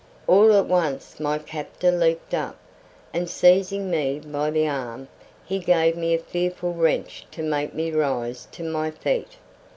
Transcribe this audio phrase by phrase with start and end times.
[0.25, 2.57] All at once my captor leaped up,
[3.13, 5.09] and seizing me by the arm
[5.45, 9.37] he gave me a fearful wrench to make me rise to my feet.